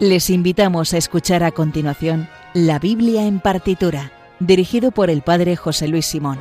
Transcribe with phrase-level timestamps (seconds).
[0.00, 5.88] Les invitamos a escuchar a continuación La Biblia en partitura, dirigido por el Padre José
[5.88, 6.38] Luis Simón.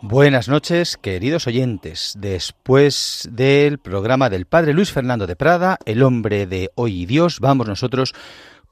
[0.00, 2.14] Buenas noches, queridos oyentes.
[2.16, 7.40] Después del programa del Padre Luis Fernando de Prada, El hombre de hoy y Dios,
[7.40, 8.14] vamos nosotros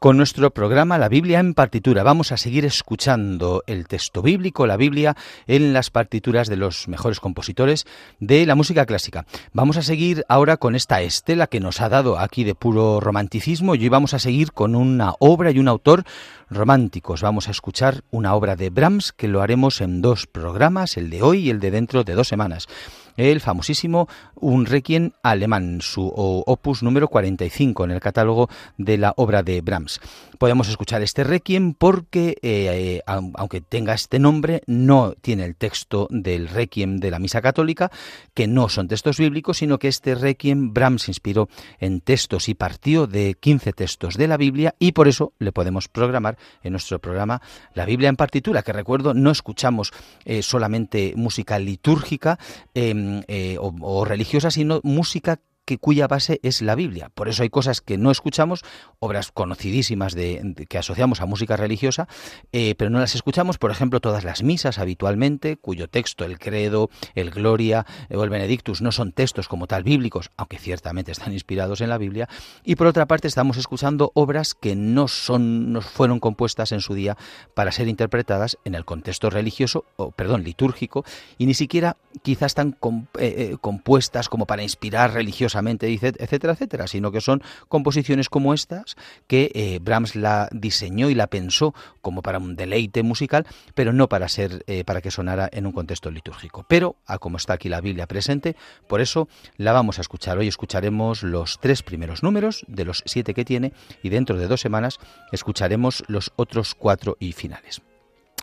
[0.02, 2.02] con nuestro programa La Biblia en partitura.
[2.02, 5.16] Vamos a seguir escuchando el texto bíblico, la Biblia,
[5.46, 7.86] en las partituras de los mejores compositores
[8.18, 9.26] de la música clásica.
[9.52, 13.76] Vamos a seguir ahora con esta estela que nos ha dado aquí de puro romanticismo
[13.76, 16.02] y hoy vamos a seguir con una obra y un autor
[16.50, 17.22] románticos.
[17.22, 21.22] Vamos a escuchar una obra de Brahms que lo haremos en dos programas, el de
[21.22, 22.66] hoy y el de dentro de dos semanas
[23.16, 29.42] el famosísimo Un Requiem alemán, su opus número 45 en el catálogo de la obra
[29.42, 30.00] de Brahms.
[30.42, 36.08] Podemos escuchar este Requiem porque, eh, eh, aunque tenga este nombre, no tiene el texto
[36.10, 37.92] del Requiem de la Misa Católica,
[38.34, 41.48] que no son textos bíblicos, sino que este Requiem Brahms inspiró
[41.78, 45.86] en textos y partió de 15 textos de la Biblia y por eso le podemos
[45.86, 47.40] programar en nuestro programa
[47.72, 49.92] la Biblia en partitura, que recuerdo no escuchamos
[50.24, 52.40] eh, solamente música litúrgica,
[52.74, 55.38] eh, o, religiosa, sino música
[55.78, 57.10] cuya base es la Biblia.
[57.14, 58.64] Por eso hay cosas que no escuchamos,
[58.98, 62.08] obras conocidísimas de, que asociamos a música religiosa,
[62.52, 66.90] eh, pero no las escuchamos, por ejemplo, todas las misas habitualmente, cuyo texto, el credo,
[67.14, 71.32] el gloria eh, o el benedictus, no son textos como tal bíblicos, aunque ciertamente están
[71.32, 72.28] inspirados en la Biblia,
[72.64, 76.94] y por otra parte estamos escuchando obras que no son, no fueron compuestas en su
[76.94, 77.16] día
[77.54, 81.04] para ser interpretadas en el contexto religioso, o perdón, litúrgico,
[81.38, 82.76] y ni siquiera quizás están
[83.18, 88.96] eh, compuestas como para inspirar religiosamente etcétera, etcétera, sino que son composiciones como estas
[89.26, 94.08] que eh, Brahms la diseñó y la pensó como para un deleite musical, pero no
[94.08, 96.64] para ser eh, para que sonara en un contexto litúrgico.
[96.68, 98.56] Pero a como está aquí la Biblia presente,
[98.88, 100.38] por eso la vamos a escuchar.
[100.38, 103.72] Hoy escucharemos los tres primeros números de los siete que tiene
[104.02, 104.98] y dentro de dos semanas
[105.30, 107.82] escucharemos los otros cuatro y finales.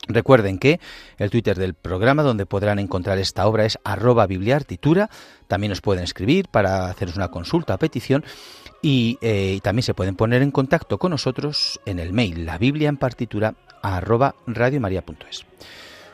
[0.09, 0.79] Recuerden que
[1.19, 5.09] el Twitter del programa donde podrán encontrar esta obra es arroba bibliartitura.
[5.47, 8.25] También nos pueden escribir para haceros una consulta petición
[8.81, 12.91] y, eh, también se pueden poner en contacto con nosotros en el mail la biblia.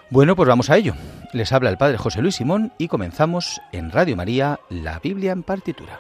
[0.10, 0.94] Bueno, pues vamos a ello.
[1.32, 5.44] Les habla el Padre José Luis Simón y comenzamos en Radio María la Biblia en
[5.44, 6.00] partitura.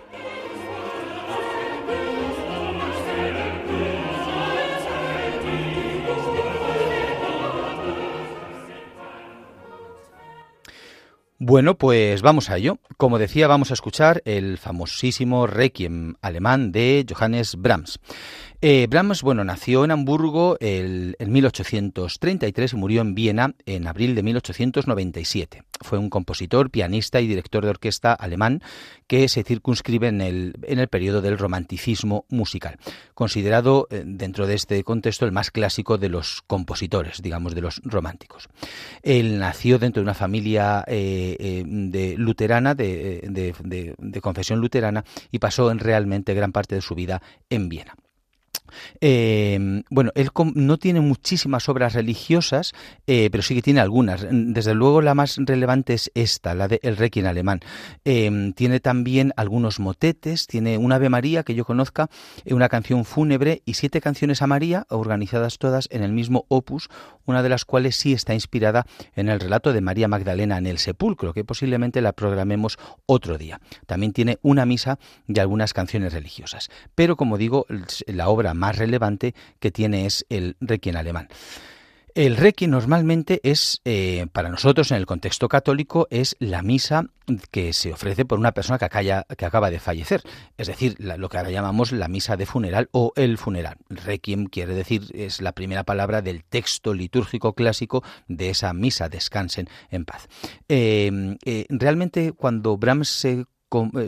[11.37, 12.77] Bueno, pues vamos a ello.
[12.95, 17.99] Como decía, vamos a escuchar el famosísimo Requiem alemán de Johannes Brahms.
[18.67, 24.23] Eh, Brahms, bueno, nació en Hamburgo en 1833 y murió en Viena en abril de
[24.23, 25.61] 1897.
[25.81, 28.63] Fue un compositor, pianista y director de orquesta alemán
[29.05, 32.77] que se circunscribe en el, en el periodo del romanticismo musical,
[33.13, 37.81] considerado eh, dentro de este contexto el más clásico de los compositores, digamos, de los
[37.83, 38.49] románticos.
[39.03, 43.29] Él nació dentro de una familia eh, de luterana, de,
[43.99, 47.21] de confesión luterana, y pasó en realmente gran parte de su vida
[47.51, 47.93] en Viena.
[49.01, 52.73] Eh, bueno, él no tiene muchísimas obras religiosas,
[53.07, 54.25] eh, pero sí que tiene algunas.
[54.29, 57.59] Desde luego la más relevante es esta, la de El Requiem alemán.
[58.03, 62.09] Eh, tiene también algunos motetes, tiene una Ave María que yo conozca,
[62.45, 66.89] una canción fúnebre y siete canciones a María, organizadas todas en el mismo opus,
[67.25, 70.77] una de las cuales sí está inspirada en el relato de María Magdalena en el
[70.77, 73.59] sepulcro, que posiblemente la programemos otro día.
[73.85, 76.69] También tiene una misa y algunas canciones religiosas.
[76.95, 77.65] Pero como digo,
[78.07, 81.27] la obra más relevante que tiene es el Requiem alemán.
[82.15, 87.07] El Requiem normalmente es, eh, para nosotros en el contexto católico, es la misa
[87.51, 88.87] que se ofrece por una persona que,
[89.35, 90.21] que acaba de fallecer,
[90.57, 93.75] es decir, lo que ahora llamamos la misa de funeral o el funeral.
[93.89, 99.67] Requiem quiere decir, es la primera palabra del texto litúrgico clásico de esa misa, descansen
[99.91, 100.29] en paz.
[100.69, 103.45] Eh, eh, realmente cuando Brahms se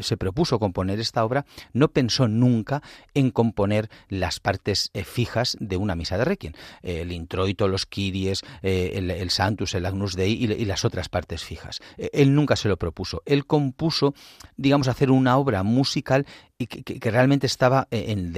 [0.02, 2.82] se propuso componer esta obra, no pensó nunca
[3.14, 8.44] en componer las partes eh, fijas de una misa de Requiem, el introito, los kiries,
[8.62, 11.80] eh, el, Santus, el Agnus Dei y, las otras partes fijas.
[11.98, 13.22] él nunca se lo propuso.
[13.26, 14.14] Él compuso,
[14.58, 16.26] digamos, hacer una obra musical
[16.58, 18.34] y que, realmente estaba en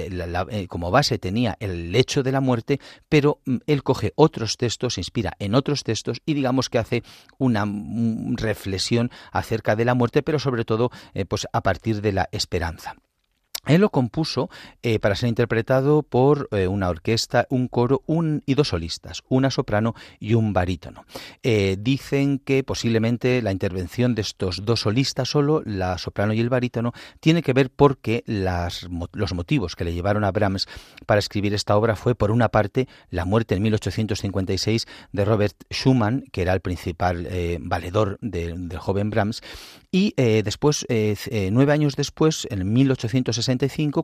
[0.68, 5.00] como base tenía el hecho de la muerte, pero mm, él coge otros textos, se
[5.00, 7.02] inspira en otros textos y digamos que hace
[7.38, 12.12] una mm, reflexión acerca de la muerte, pero sobre todo eh, pues a partir de
[12.12, 12.96] la esperanza.
[13.66, 14.48] Él lo compuso
[14.82, 19.50] eh, para ser interpretado por eh, una orquesta, un coro un, y dos solistas, una
[19.50, 21.04] soprano y un barítono.
[21.42, 26.48] Eh, dicen que posiblemente la intervención de estos dos solistas solo, la soprano y el
[26.48, 30.66] barítono, tiene que ver porque los motivos que le llevaron a Brahms
[31.04, 36.24] para escribir esta obra fue, por una parte, la muerte en 1856 de Robert Schumann,
[36.32, 37.28] que era el principal
[37.60, 39.42] valedor del joven Brahms,
[39.92, 40.86] y después,
[41.50, 43.49] nueve años después, en 1860,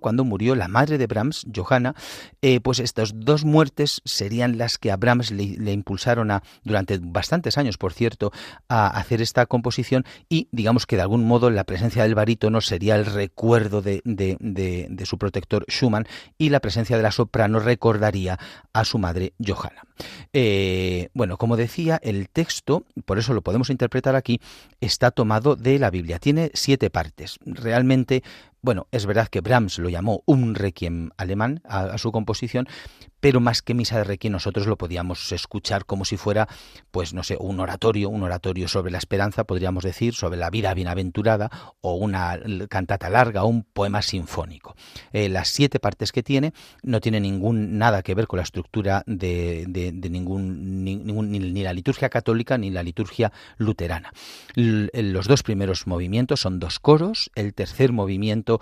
[0.00, 1.94] cuando murió la madre de Brahms, Johanna,
[2.42, 7.58] eh, pues estas dos muertes serían las que a Brahms le, impulsaron a, durante bastantes
[7.58, 8.32] años, por cierto,
[8.68, 12.96] a hacer esta composición y digamos que de algún modo la presencia del barítono sería
[12.96, 14.02] el recuerdo de,
[15.04, 16.06] su protector Schumann
[16.38, 18.38] y la presencia de la soprano recordaría
[18.72, 19.84] a su madre Johanna.
[20.32, 24.40] Eh, bueno, como decía, el texto, por eso lo podemos interpretar aquí,
[24.80, 26.18] está tomado de la Biblia.
[26.18, 27.38] Tiene siete partes.
[27.44, 28.22] Realmente
[28.66, 32.66] bueno, es verdad que Brahms lo llamó un requiem alemán a, su composición,
[33.20, 36.48] pero más que misa de requiem nosotros lo podíamos escuchar como si fuera,
[36.90, 40.74] pues no sé, un oratorio, un oratorio sobre la esperanza, podríamos decir, sobre la vida
[40.74, 44.76] bienaventurada, o una cantata larga, o un poema sinfónico.
[45.12, 46.52] Eh, las siete partes que tiene
[46.82, 49.66] no tienen ningún nada que ver con la estructura de,
[50.10, 54.12] ningún, ni, la liturgia católica ni la liturgia luterana.
[54.54, 58.60] los dos primeros movimientos son dos coros, el tercer movimiento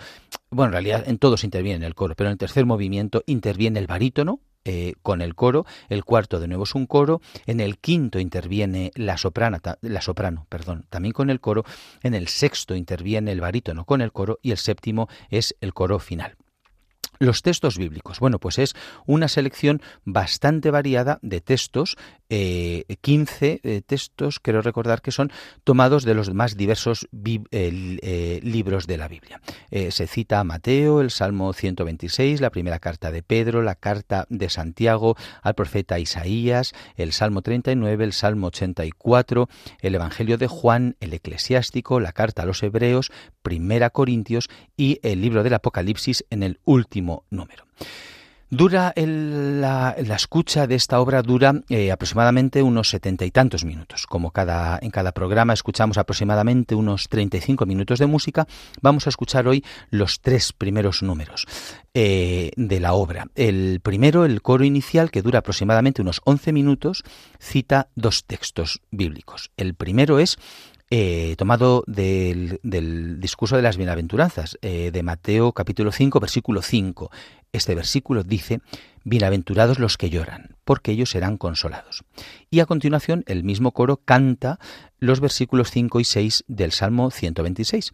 [0.54, 3.86] bueno, en realidad en todos interviene el coro, pero en el tercer movimiento interviene el
[3.86, 8.18] barítono, eh, con el coro, el cuarto de nuevo es un coro, en el quinto
[8.18, 11.64] interviene la soprano, la soprano, perdón, también con el coro,
[12.02, 15.98] en el sexto interviene el barítono con el coro y el séptimo es el coro
[15.98, 16.36] final.
[17.18, 18.18] Los textos bíblicos.
[18.18, 18.74] Bueno, pues es
[19.06, 21.96] una selección bastante variada de textos,
[22.28, 25.30] 15 eh, eh, textos, quiero recordar que son
[25.62, 29.40] tomados de los más diversos eh, libros de la Biblia.
[29.70, 34.48] se cita a Mateo, el Salmo 126, la primera carta de Pedro, la carta de
[34.48, 39.48] Santiago al profeta Isaías, el Salmo 39, el Salmo 84,
[39.80, 43.12] el Evangelio de Juan, el Eclesiástico, la carta a los Hebreos,
[43.42, 47.64] Primera Corintios y el libro del Apocalipsis en el último número.
[48.56, 54.06] Dura la, escucha de esta obra dura eh, aproximadamente unos setenta y tantos minutos.
[54.06, 58.46] Como cada, en cada programa escuchamos aproximadamente unos 35 minutos de música,
[58.80, 61.46] vamos a escuchar hoy los tres primeros números
[61.94, 63.26] eh, de la obra.
[63.34, 67.02] El primero, el coro inicial, que dura aproximadamente unos 11 minutos,
[67.40, 69.50] cita dos textos bíblicos.
[69.56, 70.38] El primero es
[70.90, 72.60] eh, tomado del,
[73.20, 77.10] discurso de las bienaventuranzas, eh, de Mateo capítulo 5, versículo 5.
[77.52, 78.60] Este versículo dice,
[79.04, 82.04] Bienaventurados los que lloran, porque ellos serán consolados.
[82.50, 84.58] Y a continuación el mismo coro canta
[84.98, 87.92] los versículos 5 y 6 del Salmo 126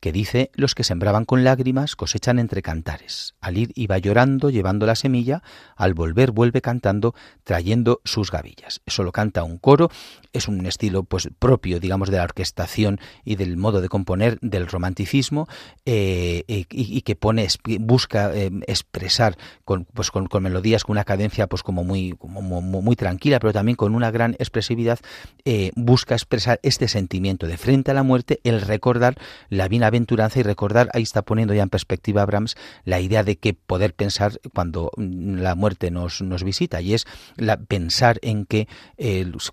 [0.00, 3.34] que dice, los que sembraban con lágrimas cosechan entre cantares.
[3.40, 5.42] Al ir iba llorando, llevando la semilla,
[5.76, 7.14] al volver vuelve cantando,
[7.44, 8.80] trayendo sus gavillas.
[8.86, 9.90] Eso lo canta un coro,
[10.32, 14.66] es un estilo pues propio, digamos, de la orquestación y del modo de componer del
[14.66, 15.48] romanticismo
[15.84, 17.46] eh, y, que pone,
[17.80, 22.96] busca eh, expresar con, pues, con, melodías, con una cadencia pues como muy, como, muy,
[22.96, 24.98] tranquila, pero también con una gran expresividad,
[25.44, 29.16] eh, busca expresar este sentimiento de frente a la muerte, el recordar
[29.48, 33.36] la vida aventuranza y recordar, ahí está poniendo ya en perspectiva Brahms la idea de
[33.36, 38.46] que poder pensar cuando mm, la muerte nos, nos visita y es la, pensar en
[38.46, 38.68] que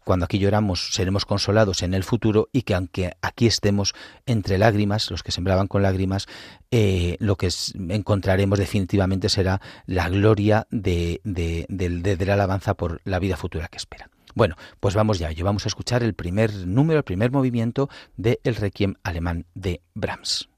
[0.04, 3.94] cuando aquí lloramos seremos consolados en el futuro y que aunque aquí estemos
[4.26, 6.28] entre lágrimas, los que sembraban con lágrimas,
[6.72, 7.50] eh, lo que
[7.90, 13.78] encontraremos definitivamente será la gloria de, de, de la alabanza por la vida futura que
[13.78, 14.10] espera.
[14.36, 18.40] Bueno, pues vamos ya, yo vamos a escuchar el primer número, el primer movimiento de
[18.44, 20.50] El Requiem alemán de Brahms.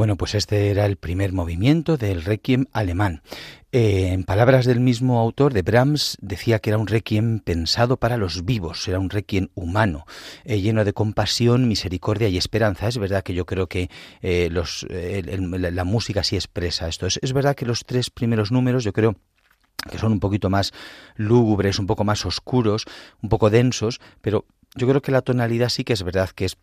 [0.00, 3.20] Bueno, pues este era el primer movimiento del requiem alemán.
[3.70, 8.16] Eh, en palabras del mismo autor, de Brahms, decía que era un requiem pensado para
[8.16, 10.06] los vivos, era un requiem humano,
[10.44, 12.88] eh, lleno de compasión, misericordia y esperanza.
[12.88, 13.90] Es verdad que yo creo que
[14.22, 17.06] eh, la música sí expresa esto.
[17.06, 19.16] Es, es verdad que los tres primeros números, yo creo
[19.90, 20.72] que son un poquito más
[21.16, 22.86] lúgubres, un poco más oscuros,
[23.20, 26.56] un poco densos, pero yo creo que la tonalidad sí que es verdad que es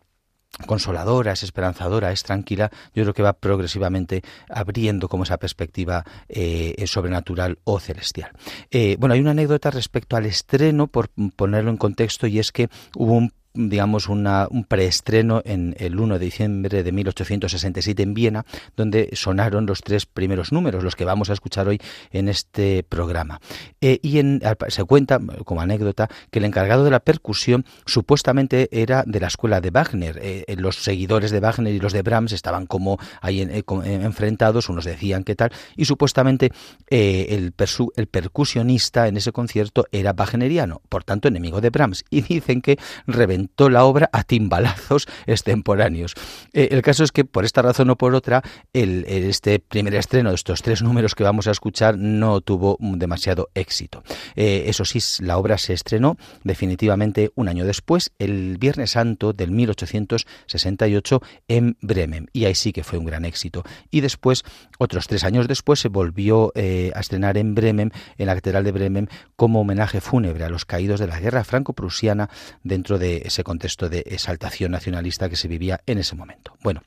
[0.66, 6.74] consoladora, es esperanzadora, es tranquila, yo creo que va progresivamente abriendo como esa perspectiva eh,
[6.86, 8.32] sobrenatural o celestial.
[8.70, 12.68] Eh, bueno, hay una anécdota respecto al estreno, por ponerlo en contexto, y es que
[12.96, 18.46] hubo un digamos, una, un preestreno en el 1 de diciembre de 1867 en Viena,
[18.76, 21.80] donde sonaron los tres primeros números, los que vamos a escuchar hoy
[22.12, 23.40] en este programa.
[23.80, 29.02] Eh, y en, se cuenta, como anécdota, que el encargado de la percusión supuestamente era
[29.06, 30.20] de la escuela de Wagner.
[30.22, 34.84] Eh, los seguidores de Wagner y los de Brahms estaban como ahí eh, enfrentados, unos
[34.84, 36.52] decían que tal, y supuestamente
[36.88, 37.54] el,
[37.96, 42.78] el percusionista en ese concierto era wagneriano, por tanto enemigo de Brahms, y dicen que
[43.06, 43.37] reventó
[43.68, 46.14] la obra a timbalazos extemporáneos.
[46.52, 50.30] Eh, el caso es que por esta razón o por otra, el, este primer estreno
[50.30, 54.02] de estos tres números que vamos a escuchar no tuvo demasiado éxito.
[54.36, 59.50] Eh, eso sí, la obra se estrenó definitivamente un año después, el Viernes Santo del
[59.50, 63.62] 1868 en Bremen, y ahí sí que fue un gran éxito.
[63.90, 64.44] Y después,
[64.78, 68.72] otros tres años después, se volvió eh, a estrenar en Bremen, en la Catedral de
[68.72, 72.30] Bremen, como homenaje fúnebre a los caídos de la guerra franco-prusiana
[72.62, 76.54] dentro de ese contexto de exaltación nacionalista que se vivía en ese momento.
[76.62, 76.82] Bueno,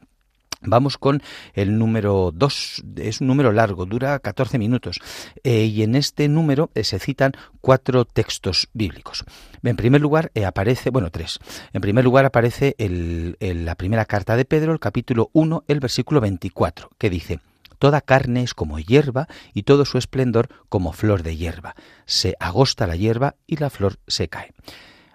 [0.64, 1.24] Vamos con
[1.56, 2.84] el número 2.
[2.98, 5.00] Es un número largo, dura 14 minutos.
[5.44, 9.26] Eh, y en este número eh, se citan cuatro textos bíblicos.
[9.64, 11.40] En primer lugar eh, aparece, bueno, tres.
[11.74, 16.92] En primer lugar aparece la primera carta de Pedro, el capítulo 1, el versículo 24,
[17.00, 17.40] que dice,
[17.80, 21.74] Toda carne es como hierba y todo su esplendor como flor de hierba.
[22.06, 24.54] Se agosta la hierba y la flor se cae.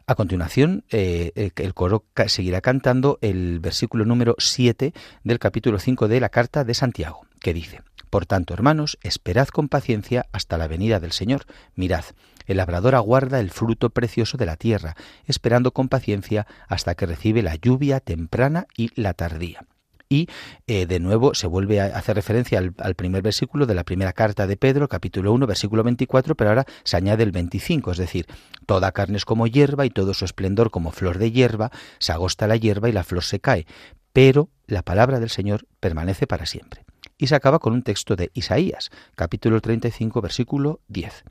[0.09, 6.21] A continuación, eh, el coro seguirá cantando el versículo número 7 del capítulo 5 de
[6.21, 11.01] la carta de Santiago, que dice, Por tanto, hermanos, esperad con paciencia hasta la venida
[11.01, 11.47] del Señor.
[11.75, 12.05] Mirad,
[12.47, 14.95] el labrador aguarda el fruto precioso de la tierra,
[15.27, 19.67] esperando con paciencia hasta que recibe la lluvia temprana y la tardía
[20.09, 20.29] y
[20.67, 24.47] eh, de nuevo se vuelve a hacer referencia al, primer versículo de la primera carta
[24.47, 28.27] de Pedro, capítulo 1, versículo 24, pero ahora se añade el 25, es decir,
[28.67, 32.47] toda carne es como hierba y todo su esplendor como flor de hierba, se agosta
[32.47, 33.67] la hierba y la flor se cae,
[34.13, 36.85] pero la palabra del Señor permanece para siempre.
[37.19, 41.25] Y se acaba con un texto de Isaías, capítulo 35, versículo 10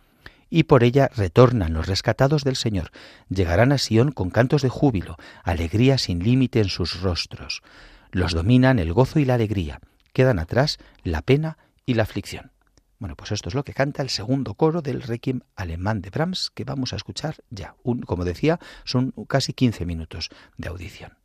[0.48, 2.92] y por ella retornan los rescatados del Señor.
[3.30, 7.62] Llegarán a Sión con cantos de júbilo, alegría sin límite en sus rostros.
[8.16, 9.82] Los dominan el gozo y la alegría.
[10.14, 12.54] Quedan atrás la pena y la aflicción.
[12.98, 16.50] Bueno, pues esto es lo que canta el segundo coro del Requiem alemán de Brahms
[16.56, 17.76] que vamos a escuchar ya.
[17.84, 21.18] Un, como decía, son casi 15 minutos de audición.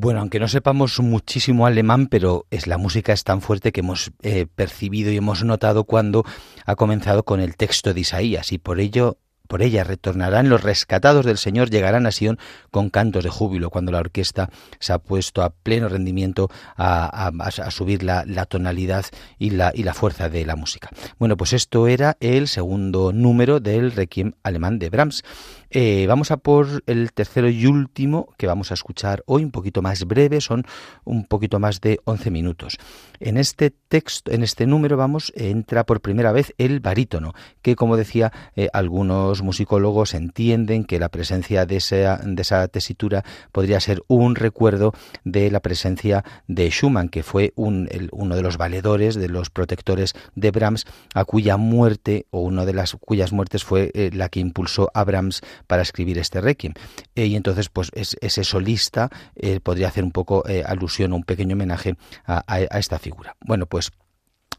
[0.00, 4.12] Bueno, aunque no sepamos muchísimo alemán, pero es la música es tan fuerte que hemos
[4.22, 6.24] eh, percibido y hemos notado cuando
[6.64, 11.26] ha comenzado con el texto de Isaías y por ello por ella retornarán los rescatados
[11.26, 12.38] del Señor, llegarán a Sion
[12.70, 14.48] con cantos de júbilo, cuando la orquesta
[14.78, 17.32] se ha puesto a pleno rendimiento a,
[17.70, 19.04] subir la, tonalidad
[19.38, 20.88] y la, y la fuerza de la música.
[21.18, 25.24] Bueno, pues esto era el segundo número del Requiem alemán de Brahms.
[25.72, 29.82] Eh, vamos a por el tercero y último que vamos a escuchar hoy, un poquito
[29.82, 30.64] más breve, son
[31.04, 32.76] un poquito más de 11 minutos.
[33.20, 37.96] En este texto, en este número, vamos, entra por primera vez el barítono, que como
[37.96, 44.02] decía, eh, algunos musicólogos entienden que la presencia de esa, de esa tesitura podría ser
[44.08, 44.92] un recuerdo
[45.22, 50.14] de la presencia de Schumann, que fue un, uno de los valedores, de los protectores
[50.34, 54.40] de Brahms, a cuya muerte, o una de las cuyas muertes fue eh, la que
[54.40, 56.74] impulsó a Brahms para escribir este requiem.
[57.14, 61.24] Eh, y entonces, pues ese solista eh, podría hacer un poco eh, alusión o un
[61.24, 61.96] pequeño homenaje
[62.26, 63.36] a, esta figura.
[63.40, 63.90] Bueno, pues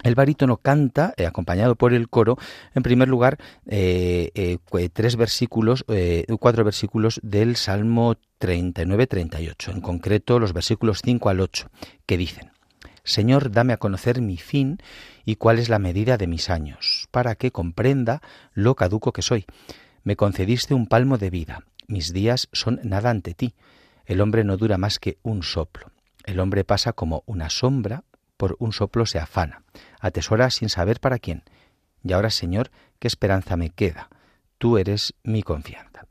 [0.04, 2.38] el barítono canta, acompañado por el coro,
[2.74, 5.86] en primer lugar, tres versículos,
[6.40, 11.70] cuatro versículos del Salmo 39-38, en concreto los versículos 5 al 8,
[12.08, 12.52] que dicen,
[13.04, 14.78] Señor, dame a conocer mi fin
[15.26, 18.22] y cuál es la medida de mis años, para que comprenda
[18.54, 19.46] lo caduco que soy.
[20.04, 21.64] Me concediste un palmo de vida.
[21.88, 23.54] Mis días son nada ante ti.
[24.06, 25.92] El hombre no dura más que un soplo.
[26.24, 28.04] El hombre pasa como una sombra,
[28.38, 29.64] por un soplo se afana.
[30.00, 31.44] Atesora sin saber para quién.
[32.04, 34.10] Y ahora, Señor, ¿qué esperanza me queda?
[34.58, 36.08] Tú eres mi confianza.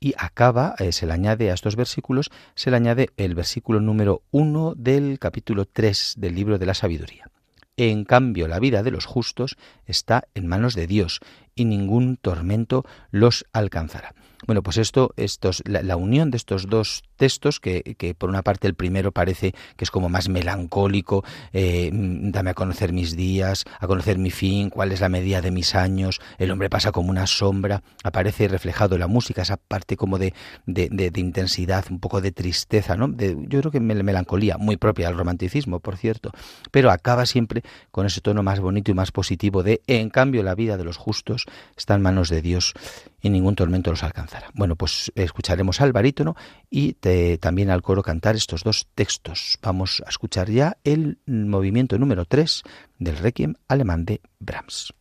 [0.00, 4.22] Y acaba, eh, se le añade a estos versículos, se le añade el versículo número
[4.30, 7.30] uno del capítulo 3 del libro de la sabiduría.
[7.76, 9.56] En cambio, la vida de los justos
[9.86, 11.20] está en manos de Dios
[11.58, 14.14] y ningún tormento los alcanzará.
[14.46, 18.68] Bueno, pues esto, estos, la, unión de estos dos textos, que, que, por una parte
[18.68, 23.64] el primero parece que es como más melancólico, eh, mm, dame a conocer mis días,
[23.80, 27.10] a conocer mi fin, cuál es la medida de mis años, el hombre pasa como
[27.10, 30.32] una sombra, aparece reflejado en la música, esa parte como de,
[30.66, 33.08] de, de, intensidad, un poco de tristeza, ¿no?
[33.08, 36.30] Yo creo que melancolía, muy propia del romanticismo, por cierto,
[36.70, 40.54] pero acaba siempre con ese tono más bonito y más positivo de, en cambio, la
[40.54, 42.74] vida de los justos está en manos de Dios
[43.20, 44.48] y ningún tormento los alcanzará.
[44.54, 46.36] Bueno, pues escucharemos al barítono
[46.70, 46.94] y
[47.38, 49.58] también al coro cantar estos dos textos.
[49.62, 52.62] Vamos a escuchar ya el movimiento número 3
[52.98, 54.92] del Requiem alemán de Brahms.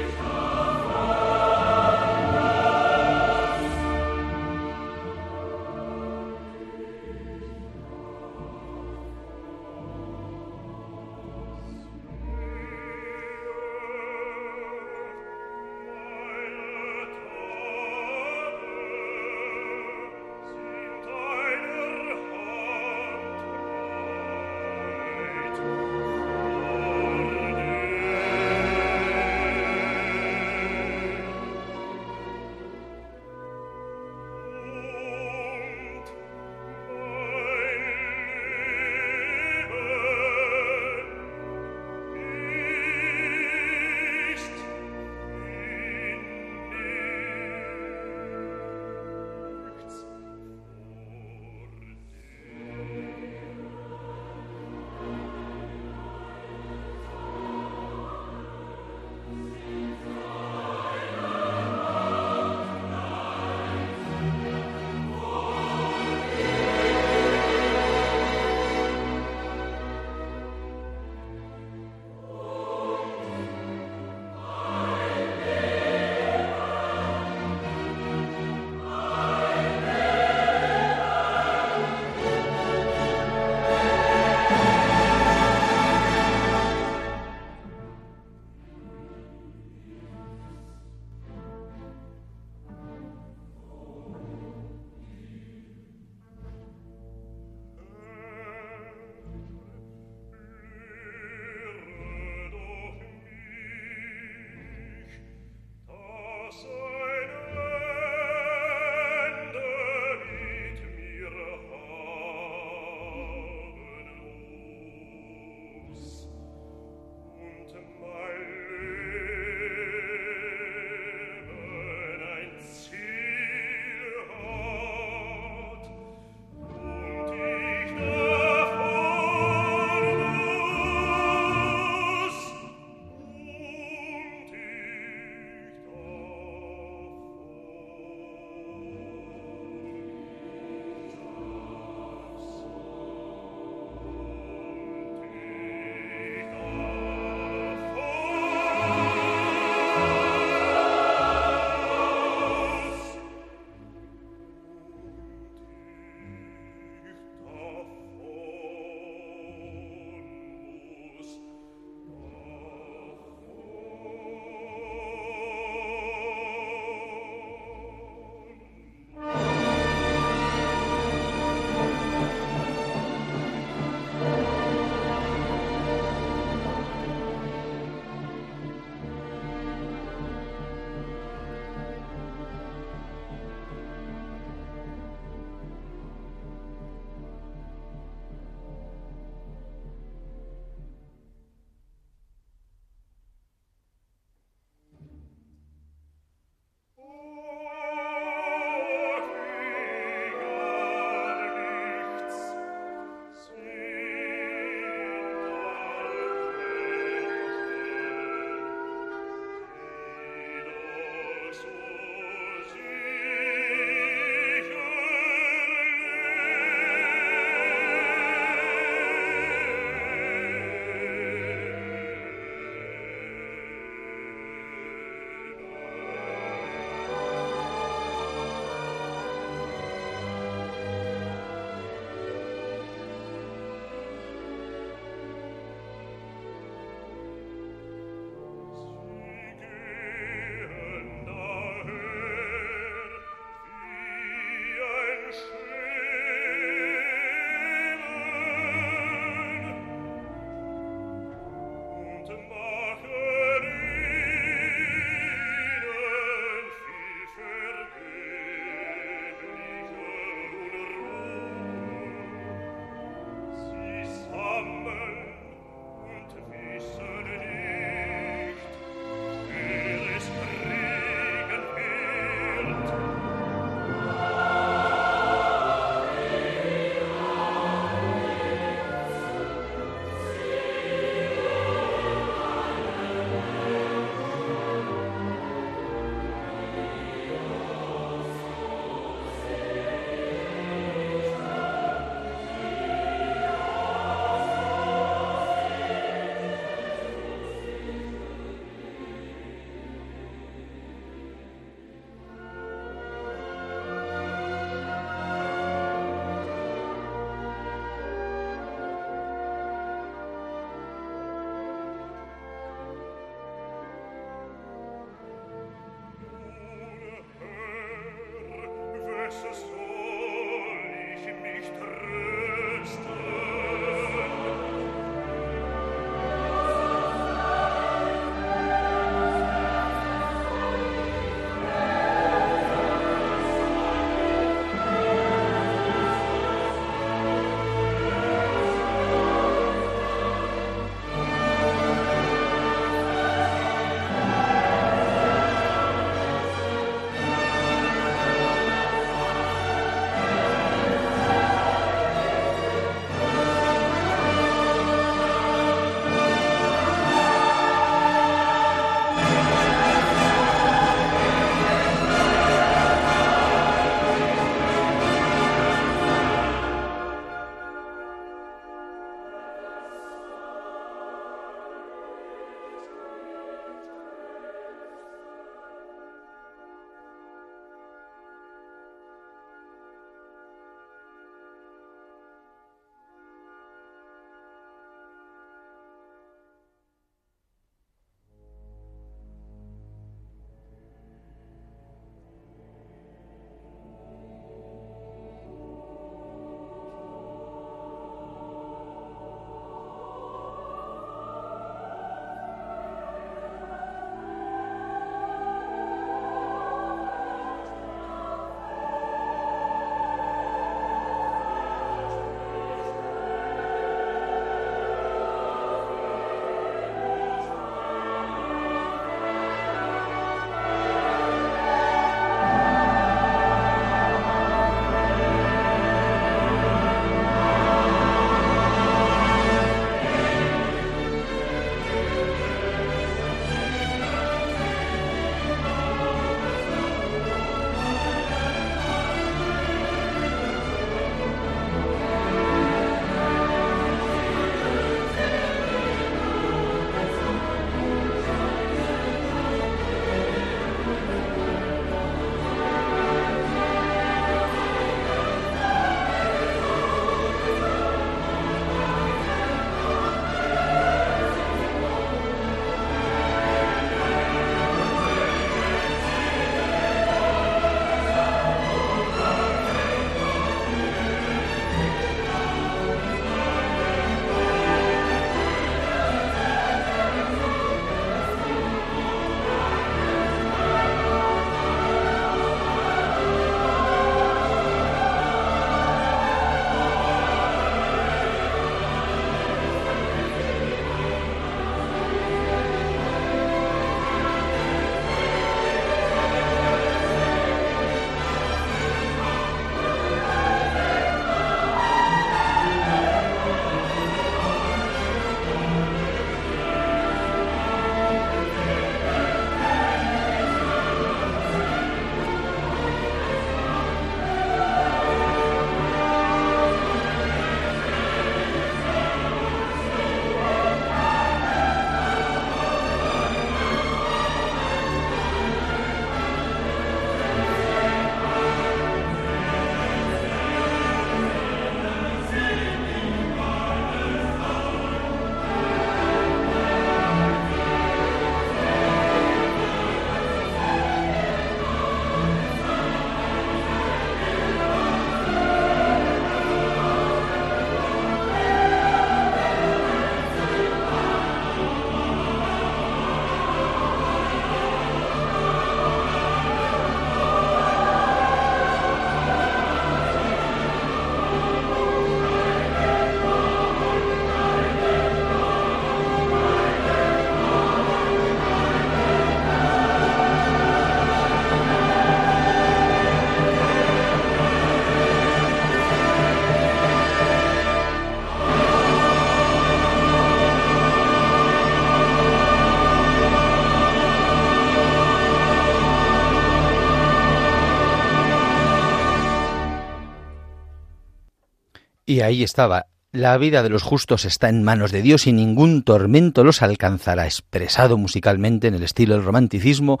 [592.16, 592.86] Y ahí estaba.
[593.12, 597.26] La vida de los justos está en manos de Dios y ningún tormento los alcanzará,
[597.26, 600.00] expresado musicalmente en el estilo del romanticismo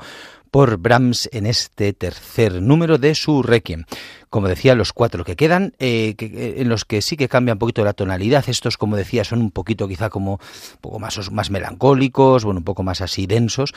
[0.50, 3.84] por Brahms en este tercer número de su Requiem.
[4.30, 7.58] Como decía, los cuatro que quedan, eh, eh, en los que sí que cambia un
[7.58, 11.50] poquito la tonalidad, estos, como decía, son un poquito quizá como un poco más, más
[11.50, 13.74] melancólicos, bueno, un poco más así densos,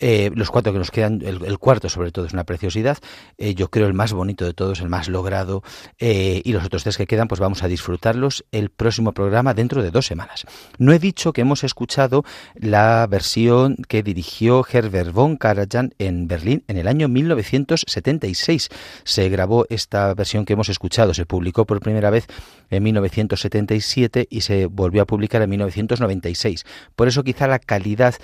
[0.00, 2.98] eh, los cuatro que nos quedan, el, cuarto sobre todo es una preciosidad,
[3.36, 5.62] eh, yo creo el más bonito de todos, el más logrado,
[5.98, 9.82] eh, y los otros tres que quedan, pues vamos a disfrutarlos el próximo programa dentro
[9.82, 10.46] de dos semanas.
[10.78, 12.24] No he dicho que hemos escuchado
[12.54, 18.70] la versión que dirigió Herbert von Karajan en Berlín en el año 1976.
[19.04, 22.26] Se grabó esta versión que hemos escuchado, se publicó por primera vez
[22.70, 26.64] en 1977 y se volvió a publicar en 1996.
[26.96, 28.14] Por eso quizá la calidad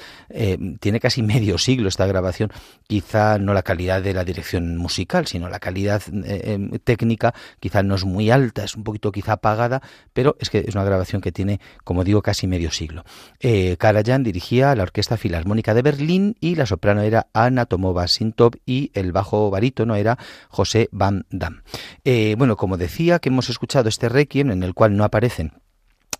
[0.80, 2.50] tiene casi medio siglo esta grabación,
[2.86, 7.82] quizá no la calidad de la dirección musical, sino la calidad eh, em, técnica, quizá
[7.82, 11.20] no es muy alta, es un poquito quizá apagada, pero es que es una grabación
[11.20, 13.04] que tiene, como digo, casi medio siglo.
[13.40, 18.54] Eh, Karajan dirigía la Orquesta Filarmónica de Berlín y la soprano era Anna Tomova Sintop
[18.64, 21.62] y el bajo barítono era José Van Dam.
[22.04, 25.52] Eh, bueno, como decía que hemos escuchado este requiem en el cual no aparecen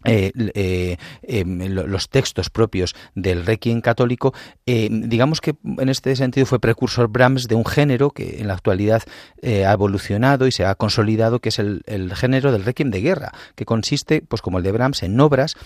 [0.05, 4.35] eh, eh, em, los textos propios del Requiem católico,
[4.67, 8.55] eh, digamos que en este sentido fue precursor Brahms de un género que en la
[8.55, 9.03] actualidad
[9.43, 13.33] ha evolucionado y se ha consolidado, que es el, el, género del Requiem de guerra,
[13.55, 15.57] que consiste, pues como el de Brahms, en obras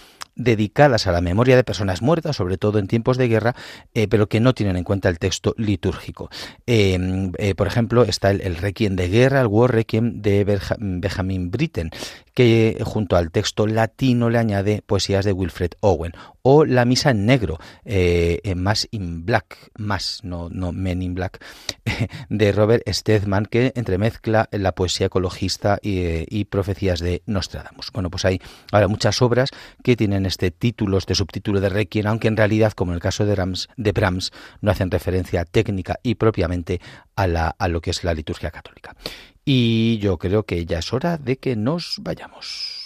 [0.40, 3.54] dedicadas a la memoria de personas muertas, sobre todo en tiempos de guerra,
[3.94, 6.30] eh, pero que no tienen en cuenta el texto litúrgico.
[6.66, 10.44] Em, eh, por ejemplo, está el, Requiem de guerra, el War Requiem de
[10.78, 11.90] Benjamin Britten,
[12.34, 16.12] que junto al texto latino le añade poesías de Wilfred Owen,
[16.42, 21.44] o La Misa en Negro, eh, Más in Black, más, no, no Men in Black,
[22.28, 27.92] de Robert Stedman, que entremezcla la poesía ecologista y, profecías de Nostradamus.
[27.92, 28.40] Bueno, pues hay
[28.72, 29.50] ahora muchas obras
[29.84, 33.24] que tienen este título, este subtítulo de Requiem, aunque en realidad, como en el caso
[33.24, 36.80] de, Brahms, de Brahms no hacen referencia técnica y propiamente
[37.14, 38.96] a, la, a lo que es la liturgia católica.
[39.44, 42.79] Y yo creo que ya es hora de que nos vayamos.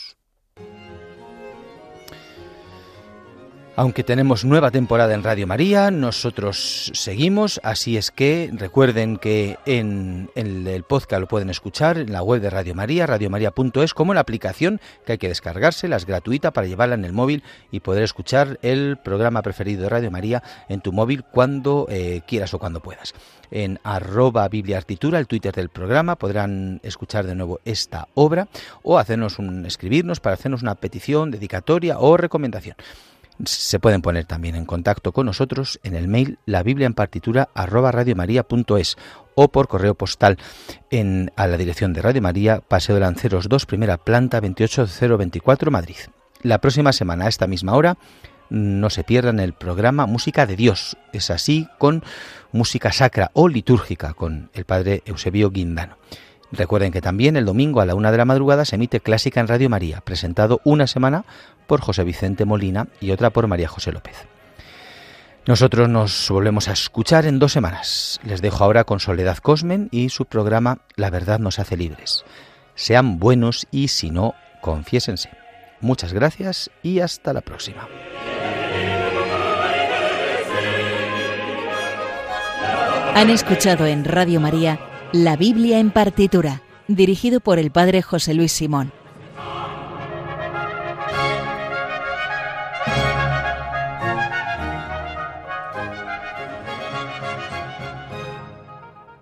[3.76, 10.30] Aunque tenemos nueva temporada en Radio María, nosotros seguimos, así es que recuerden que en,
[10.36, 14.80] el podcast lo pueden escuchar en la web de Radio María, radiomaria.es, como la aplicación
[15.04, 18.60] que hay que descargarse, la es gratuita para llevarla en el móvil y poder escuchar
[18.62, 23.12] el programa preferido de Radio María en tu móvil cuando eh, quieras o cuando puedas.
[23.50, 28.46] En arroba bibliartitura, el Twitter del programa, podrán escuchar de nuevo esta obra
[28.84, 32.76] o hacernos un, escribirnos para hacernos una petición, dedicatoria o recomendación
[33.44, 37.48] se pueden poner también en contacto con nosotros en el mail la biblia en partitura
[37.54, 38.96] arroba radiomaria.es
[39.34, 40.38] o por correo postal
[40.90, 45.96] en, a la dirección de Radio María, Paseo de Lanceros 2, primera planta 28024 Madrid.
[46.42, 47.96] La próxima semana a esta misma hora
[48.50, 50.96] no se pierdan el programa Música de Dios.
[51.12, 52.04] Es así con
[52.52, 55.96] música sacra o litúrgica con el padre Eusebio Guindano.
[56.56, 59.48] Recuerden que también el domingo a la una de la madrugada se emite Clásica en
[59.48, 61.24] Radio María, presentado una semana
[61.66, 64.26] por José Vicente Molina y otra por María José López.
[65.46, 68.20] Nosotros nos volvemos a escuchar en dos semanas.
[68.24, 72.24] Les dejo ahora con Soledad Cosmen y su programa La verdad nos hace libres.
[72.76, 75.30] Sean buenos y si no, confiésense.
[75.80, 77.88] Muchas gracias y hasta la próxima.
[83.14, 84.78] Han escuchado en Radio María
[85.14, 88.92] La Biblia en partitura, dirigido por el Padre José Luis Simón.